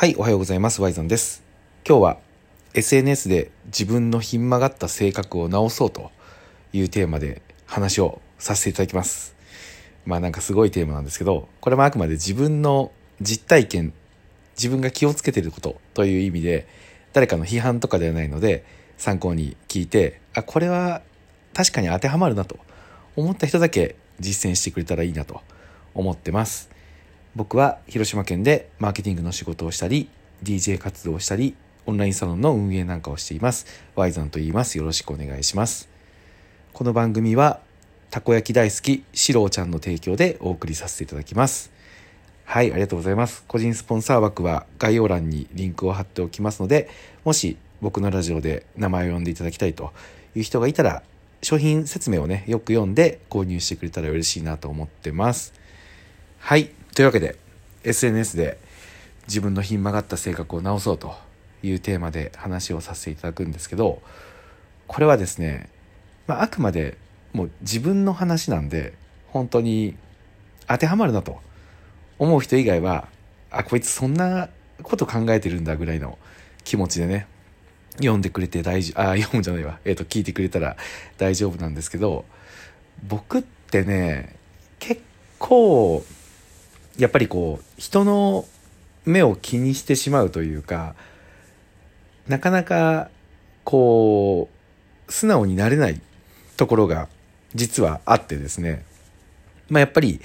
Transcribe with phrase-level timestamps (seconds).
[0.00, 0.80] はい、おはようございます。
[0.80, 1.42] ワイゾンです。
[1.84, 2.18] 今日は
[2.72, 6.12] SNS で自分のひん曲がった性格を直そうと
[6.72, 9.34] いうテーマで話をさせていただきます。
[10.06, 13.92] まあなんかすごいテーマなんですけど、これもあくまで自分の実体験、
[14.56, 16.68] 自分が気をつけていることという意味で、
[17.12, 18.64] 誰かの批判とかではないので、
[18.98, 21.02] 参考に聞いて、あ、これは
[21.54, 22.60] 確かに当てはまるなと
[23.16, 25.40] 思った人だけ実践してくれたらいいなと
[25.92, 26.70] 思ってます。
[27.38, 30.08] 僕は広島県でマーケティングの仕事をしたり
[30.42, 31.54] DJ 活動をしたり
[31.86, 33.64] オンラインサロンの運営なんかをしています。
[33.94, 34.76] ワイザンと言います。
[34.76, 35.88] よろしくお願いします。
[36.72, 37.60] この番組は
[38.10, 41.70] たこ焼き大好きシローちゃんの提供でお送りさせていただきます。
[42.44, 43.44] はいありがとうございます。
[43.46, 46.90] 個人スポンサー枠は概要欄にリンクを貼っておきますので
[47.24, 49.92] もし僕のラジオで名前を呼んでいただきたいと
[50.34, 51.04] いう人がいたら
[51.40, 55.54] 商品説明をねよく読んで購入してくれたら嬉しいなと思ってます。
[56.40, 56.70] はい。
[56.98, 57.36] というわけで、
[57.84, 58.58] SNS で
[59.28, 61.14] 自分のひん曲がった性格を直そうと
[61.62, 64.02] いうテーマで話をさせていただくんですけど、
[64.88, 65.68] これはですね、
[66.26, 66.98] まあ、あくまで
[67.32, 68.94] もう自分の話なんで、
[69.28, 69.94] 本当に
[70.66, 71.38] 当てはまるなと
[72.18, 73.06] 思う人以外は、
[73.52, 74.48] あ、こいつそんな
[74.82, 76.18] こと考えてるんだぐらいの
[76.64, 77.28] 気持ちでね、
[77.98, 79.78] 読んでくれて大丈夫、あ、読むじゃないわ。
[79.84, 80.76] えっ、と、聞いてくれたら
[81.16, 82.24] 大丈夫なんですけど、
[83.06, 84.34] 僕ってね、
[84.80, 85.00] 結
[85.38, 86.04] 構、
[86.98, 88.44] やっぱりこう人の
[89.06, 90.94] 目を気にしてしまうというか
[92.26, 93.08] なかなか
[93.64, 94.48] こ
[95.08, 96.00] う素直になれない
[96.56, 97.08] ところが
[97.54, 98.84] 実はあってですね
[99.70, 100.20] まあやっぱり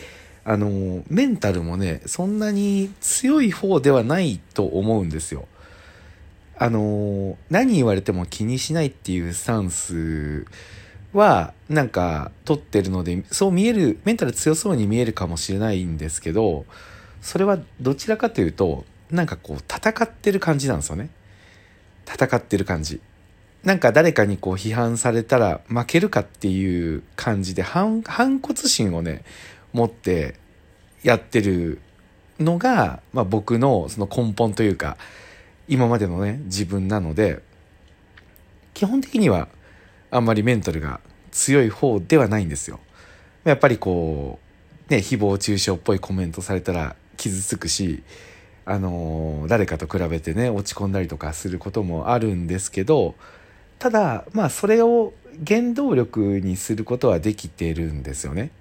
[0.46, 5.48] あのメンタルもねそんなに強い方ではないと思うんですよ。
[6.58, 10.46] あの何言われても気にしないっていうスタンス
[11.14, 16.66] はなんか取ってるのでそう見えるメンタル強そうに見えるかもしれないんですけど
[17.22, 21.10] それはどちらかというとなんかこう戦ってる感じなんですよね。
[22.06, 23.00] 戦ってる感じ。
[23.64, 29.24] なんか誰かにこう批判されたら負けるかっていう感じで反反骨心をね
[29.72, 30.36] 持って
[31.04, 31.80] やってる
[32.40, 34.98] のが、まあ、僕のその根本というか
[35.70, 37.42] 今までのね自分なので
[38.74, 39.48] 基本的には
[40.14, 41.00] あんまりメンタルが
[41.32, 42.80] 強い方ではないんですよ。
[43.44, 44.40] やっぱりこ
[44.88, 48.04] う、ね、誹謗中傷っぽいコメントされたら傷つくし、
[48.66, 53.16] あのー、誰かと比べてね、落ち込んだりとかすることもあるんですけど、
[53.80, 55.14] ただ、まあそれを
[55.46, 58.52] 原動力にすることはできてるんですよね。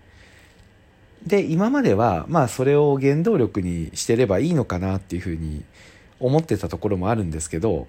[1.27, 5.65] で、今までは、まあそれを原動力にしてればいいのかなっていうふうに
[6.19, 7.89] 思ってたところもあるんですけど、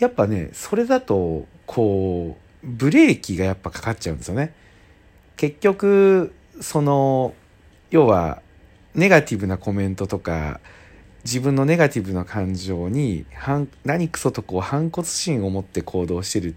[0.00, 4.54] やっぱね、それだと、こう、ブレーキがやっぱかかっちゃうんですよね。
[5.36, 7.34] 結局、その、
[7.90, 8.42] 要は、
[8.94, 10.60] ネガティブなコメントとか、
[11.24, 13.26] 自分のネガティブな感情に、
[13.84, 16.54] 何クソとこう反骨心を持って行動してる。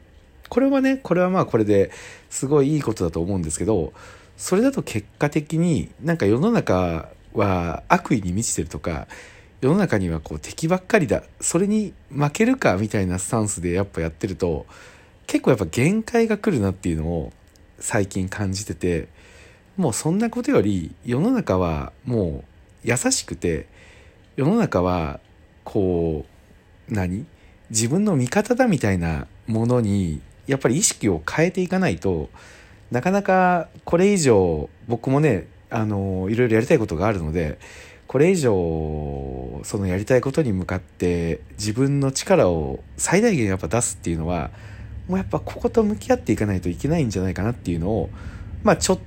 [0.48, 1.92] これはね、これはまあこれで
[2.30, 3.94] すごいいいことだと思うんですけど、
[4.38, 9.08] それだと結果的になんか世の中は悪意に満ちてるとか、
[9.62, 11.24] 世の中にはこう敵ばっかりだ。
[11.42, 14.66] それに負けるかみたいなスタンスでやっぱやってると、
[15.30, 17.32] 結構やっぱ限界が来るなっていうのを
[17.78, 19.08] 最近感じてて
[19.78, 22.44] もうそんなことより世の中はも
[22.84, 23.68] う優しくて
[24.38, 25.20] 世の中は
[25.64, 26.26] こ
[26.90, 27.28] う何？
[27.70, 32.32] 自分の味方だみたいなものにやっぱり意識を変えていかないと
[32.90, 37.60] なかなかこれ以上僕もねあのいろいろやりたいことがあるので
[38.08, 44.50] これ以上そのやりたいことに向かって自分の力を最大限やっぱ出すっていうのは
[45.10, 48.10] もうやっぱここと向き合っていかないといけないんじゃないかなっていうのを、
[48.64, 49.00] まあちょっ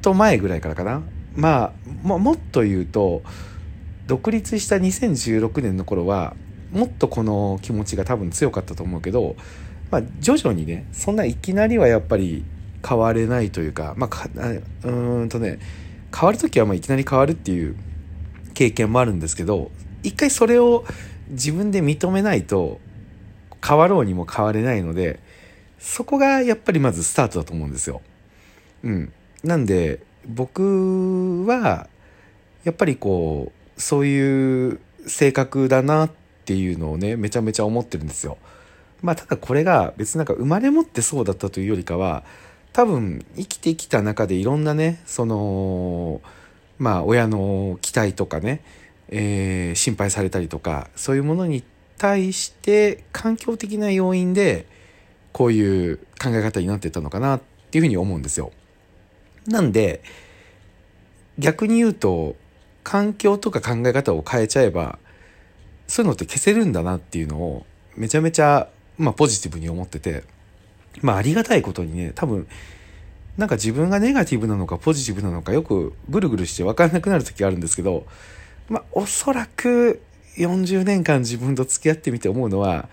[0.00, 1.02] と前ぐらいからかな。
[1.36, 3.22] まあ、ももっと言うと、
[4.06, 6.34] 独立した2016年の頃は、
[6.72, 9.36] もっとこの気持ちが多分強かったと思うけど、
[9.90, 12.44] まあ徐々にね、そんないきなりはやっぱり
[12.86, 14.30] 変われないというか、まあか、
[14.84, 15.58] うんとね、
[16.18, 17.76] 変わるときはまあいきなり変わるっていう
[18.54, 19.70] 経験もあるんですけど、
[20.02, 20.86] 一回それを
[21.28, 22.80] 自分で認めないと、
[23.66, 25.20] 変わろうにも変われないので、
[25.82, 28.00] そこがやっぱりまずスタートだと思うんですよ。
[28.84, 29.12] うん。
[29.42, 31.88] なんで、僕は、
[32.62, 36.10] やっぱりこう、そういう性格だなっ
[36.44, 38.38] ていうのをね、めちゃめちゃ思ってるんですよ。
[39.02, 42.22] まあ、ただこれが別になんか生まれ持ってそうだったというよりかは、
[42.72, 46.20] 多分生きてきた中でいろんなね、その、
[46.78, 48.62] まあ、親の期待とかね、
[49.08, 51.64] えー、心配されたりとか、そういうものに
[51.98, 54.66] 対して環境的な要因で、
[55.32, 57.40] こういう考え方になってたのかなっ
[57.70, 58.52] ていうふうに思うんですよ。
[59.46, 60.02] なんで、
[61.38, 62.36] 逆に言うと、
[62.84, 64.98] 環境とか考え方を変えちゃえば、
[65.86, 68.68] そういうのって消せるんだなっていうのをめちゃめちゃ、
[68.98, 70.24] まあ、ポジティブに思ってて、
[71.00, 72.46] まあ、ありがたいことにね多分
[73.36, 78.06] なんか自分がネガティブなのかポジティブなのかよくぐるぐるして分かんなくなる時があるんですけど、
[78.68, 80.02] まあ、おそらく
[80.36, 82.88] 40年間自分と付き合ってみて思うのは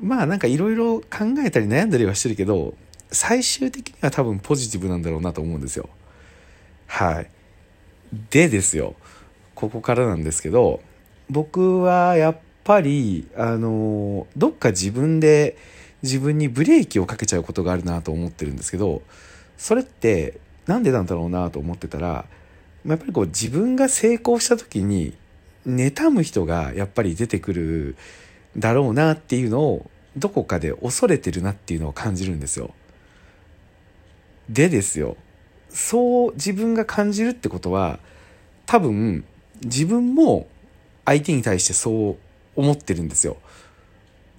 [0.00, 1.06] まあなんかいろいろ考
[1.44, 2.74] えたり悩んだりはしてるけど
[3.12, 5.88] 最終的には多分ポジティブなんだろうなと思うんですよ。
[6.86, 7.30] はい。
[8.30, 8.94] でですよ。
[9.54, 10.80] ここからなんですけど
[11.28, 15.56] 僕はやっぱりあのどっか自分で
[16.02, 19.02] 自分にブレーキをかけちゃうことがあるなと思ってるんですけど
[19.58, 22.24] それって何でなんだろうなと思ってたら
[22.86, 25.14] やっぱりこう自分が成功した時に
[25.66, 27.96] 妬む人がやっぱり出てくる
[28.56, 32.74] だろうなっていうのをどこかで恐れてるなっていうのを感じるんですよ。
[34.48, 35.16] でですよ
[35.68, 38.00] そう自分が感じるってことは
[38.66, 39.24] 多分
[39.62, 40.48] 自分も
[41.04, 42.16] 相手に対してそう
[42.56, 43.36] 思ってるんですよ。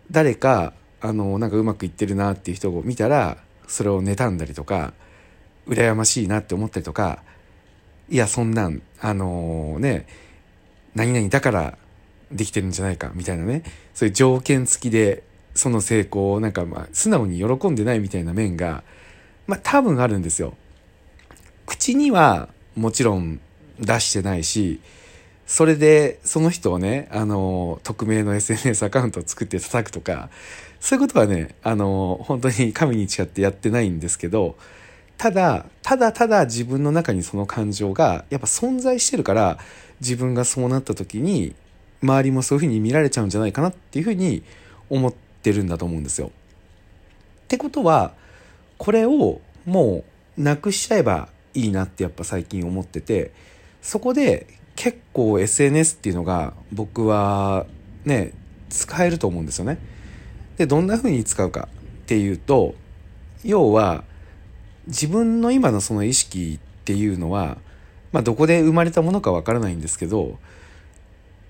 [0.10, 3.38] 誰かあのなんかうまくいってるなっていう人を見たら
[3.68, 4.94] それを妬んだりとか
[5.68, 7.24] 羨ましいなって思ったりとか
[8.10, 10.06] いやそんなんあのー、ね
[10.94, 11.78] 何々だから
[12.31, 13.63] できてるんじゃないかみたいなね
[13.94, 15.24] そういう条件付きで
[15.54, 18.83] その成功をなんかまあ素直に喜んでないみたいな面が
[19.48, 20.54] まあ多分あるんですよ。
[21.66, 23.39] 口にはもちろん
[23.80, 24.81] 出してないし
[25.45, 30.30] それでその人をねあの匿名の SNS アカウントを作って叩くとか
[30.80, 34.56] そういうことはねあの本当に 神に誓ってやってないんですけど
[35.22, 39.60] ただ、ただただ自分の中にその感情がやっぱ存在してるから、
[40.00, 41.54] 自分がそうなった時に、
[42.01, 44.44] 周りもそういうふうに見られちゃうんじゃないかなっていうふうに
[44.89, 46.27] 思ってるんだと思うんですよ。
[46.27, 48.13] ってことは、
[48.77, 50.03] これをも
[50.38, 53.31] うなくしちゃえばいいなってやっぱ最近思ってて、
[53.81, 57.65] そこで結構 SNS っていうのが僕は
[58.06, 58.33] ね、
[58.69, 59.77] 使えると思うんですよね。
[60.57, 62.75] で、どんな風に使うかっていうと、
[63.44, 64.03] 要は
[64.88, 67.57] 自分の今のその意識っていうのは、
[68.12, 70.38] まあ、どこで生まれたものかわからないんですけど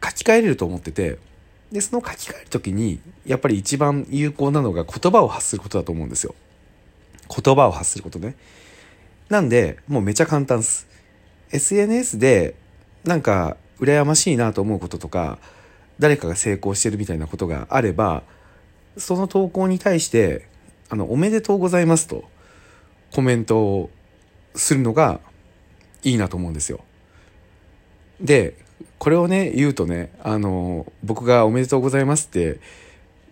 [0.04, 1.18] 書き換えれると思ってて
[1.72, 6.36] でその書き換える時にやっぱり一番有効なのが言葉を発することだと思うんですよ。
[7.30, 8.36] 言葉を発することね。
[9.30, 10.88] なんでもうめちゃ簡単です。
[11.52, 12.56] SNS で
[13.06, 15.40] なんか羨ましいなと思うこととか
[15.98, 18.24] 誰かが成功してるみたいなことがあれば
[18.98, 20.48] その投稿に対して
[20.90, 22.26] あのおめでとうございますと
[23.14, 23.90] コメントを
[24.56, 25.20] するのが
[26.04, 26.82] いいなと思うんですよ。
[28.20, 28.56] で、
[29.02, 32.60] これをね、言うとね、あの、僕がおめでとうございますって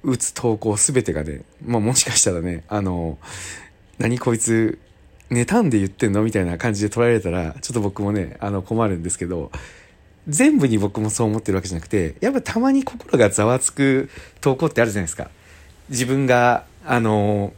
[0.01, 3.19] 打つ投稿すべてがね、まあもしかしたらね、あの、
[3.99, 4.79] 何こいつ、
[5.29, 6.23] 妬んで言ってんの？
[6.23, 9.51] みたいな感じで捉えられたら、ちょっと僕もね、あの困るんですけど、
[10.27, 14.09] 全部に僕もそう思ってるわけじゃなくて、やっぱたまに心がざわつく
[14.41, 15.29] 投稿ってあるじゃないですか。
[15.89, 17.53] 自分が、あの、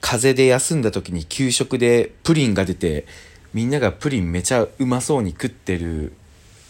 [0.00, 3.04] 風邪で休んだ時に給食でプリンが出て
[3.52, 6.14] みんながプリンめちゃうまそうに食ってる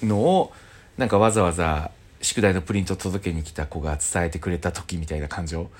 [0.03, 0.53] のを
[0.97, 1.91] なんかわざわざ
[2.23, 5.71] 宿題のプリント届けに来た子が伝えてくれた時みたいな感情。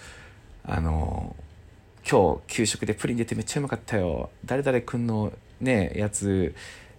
[0.65, 1.35] あの
[2.09, 4.31] 今日給食でプリン出てめっちゃうまかったよ。
[4.45, 6.55] 誰々くんのねやつ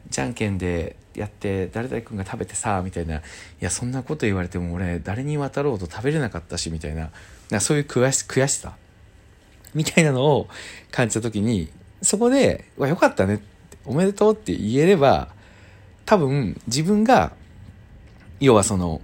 [0.09, 3.17] じゃんけんでやって誰々くんが食べてさみたいな。
[3.17, 3.21] い
[3.59, 7.09] やそんなこと言われても俺誰に渡ろうと食べれなかったしみたいな。
[7.49, 8.75] なそういう悔し悔しさ。
[9.73, 10.47] みたいなのを
[10.91, 11.69] 感じた時に、
[12.01, 13.41] そこで、わ、よかったね、
[13.85, 15.29] おめでとうって言えれば、
[16.05, 17.33] 多分自分が、
[18.39, 19.01] 要はその、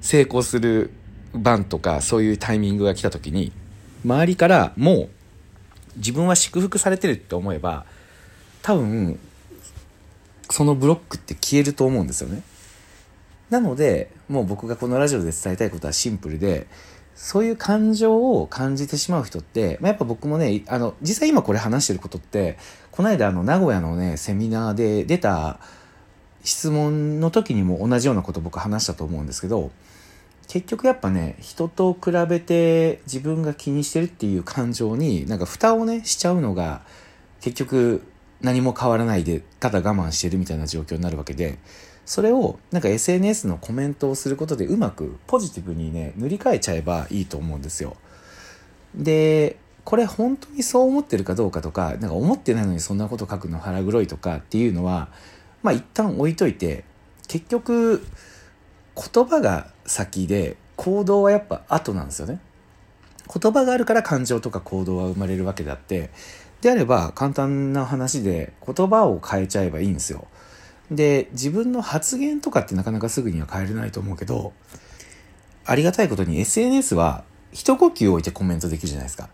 [0.00, 0.90] 成功する
[1.34, 3.52] 番とかそういうタイミングが来た時に、
[4.04, 5.08] 周りからもう
[5.96, 7.84] 自分は祝福されてるって思えば、
[8.62, 9.18] 多分、
[10.50, 12.42] そのブロックって消えると思うんですよね。
[13.50, 16.66] なので、もう僕がこのラジオで伝えたいことはシンプルで、
[17.14, 22.56] そういう感情を感じてしまう人って、まあ、やっぱ僕もね、あの、実際今これ話してることって、
[22.90, 25.58] この間あの、名古屋のね、セミナーで出た
[26.42, 29.70] 質問の時にも同じようなこと僕話したと思うんですけど、
[30.48, 36.82] 結局やっぱね、人と比べて自分が気にしてるっていう感情になんか蓋をね、しちゃうのが、
[37.40, 38.02] 結局
[38.40, 41.58] 何も変わらないで、ただ我慢してるみたいな状況になるわけで、
[42.10, 47.96] それをなんか SNS のコメントをすることでうまくポジティブにね塗り替えちゃえばいいと思うんですよ。
[48.96, 55.08] でこれ本当にそう思ってるかどうかとかなんか思ってないのにそんなこと書くの腹黒いとかっていうのは
[55.62, 56.84] まあ一旦置いといて
[57.28, 58.04] 結局
[58.94, 62.40] 言葉が先で行動はやっぱ後なんですよね。
[63.32, 66.10] 言葉があるから感情とか行動は生まれるわけであって
[66.60, 70.26] であれば簡単な話で言葉を変えちゃえばいいんですよ。
[70.90, 74.52] で、自分の発言とかってなかなかすぐには変えれないと思うけど、
[75.64, 79.28] ありがたいことに SNS は一呼吸置いてコメントできるじゃないですか。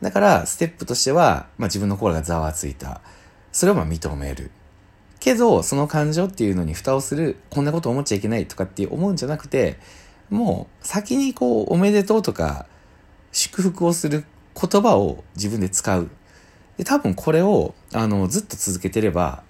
[0.00, 3.00] だから、ステップとしては、まあ自分の心がざわついた。
[3.52, 4.50] それをま認める。
[5.26, 9.76] けど、その感情っていうのに蓋をする、こんなこと思っちゃいけないとかって思うんじゃなくて、
[10.30, 12.66] もう先にこう、おめでとうとか、
[13.32, 16.10] 祝福をする言葉を自分で使う。
[16.76, 19.42] で、多分これを、あの、ずっと続けてれば、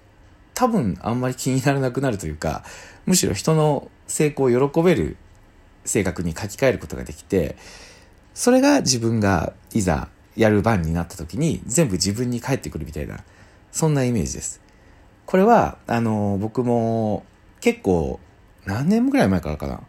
[0.55, 2.63] 多分あんまり気にならなくなるというか、
[3.05, 5.15] むしろ人の成功を喜べる
[5.85, 7.55] 性格に書き換えることができて、
[8.33, 13.23] それが自分がいざやる番になった時に全部自分に返ってくるみたいな、
[13.71, 14.65] そんなイメージです。
[15.27, 17.25] これは、あの、僕も
[17.59, 18.19] 結構
[18.65, 19.81] 何年ぐらい前からかな、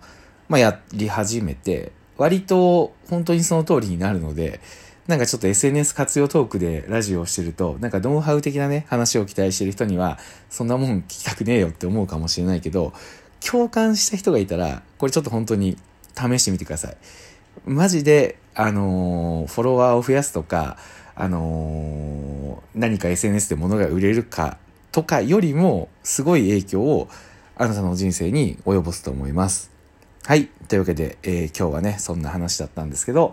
[0.49, 4.61] まあ、やり始めて、割と本当にその通りになるので、
[5.07, 10.19] なんかちょっと SNS 活用トークでラジオをしてると、なんかノウハウ的なね、話を期待してる人には、
[10.51, 12.93] そんなもん聞きたくねえよって思うかもしれないけど、
[13.41, 15.77] 共感した人がいたら、これちょっと本当に
[16.17, 16.97] 試してみてください。
[17.65, 20.79] マジで、あのー、フォロワーを増やすとか、
[21.15, 24.59] あのー、何か SNS で物が売れるか
[24.99, 27.09] とかよりも、すごい影響を
[27.55, 29.71] あなたの人生に及ぼすと思います。
[30.25, 30.49] はい。
[30.67, 33.33] というわけで、えー、今日はね、そんな話だったんですけど、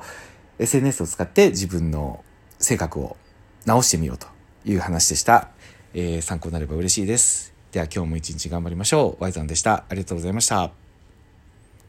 [0.60, 2.24] SNS を使って自分の
[2.60, 3.18] 性格を
[3.66, 4.28] 直してみようと
[4.64, 5.50] いう話でした。
[5.96, 7.52] えー、参考になれば嬉しいです。
[7.72, 9.24] では今日も一日頑張りましょう。
[9.24, 9.86] Y さんでした。
[9.90, 10.85] ありがとうございました。